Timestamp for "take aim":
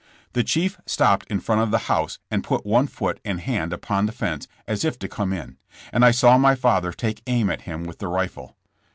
6.91-7.51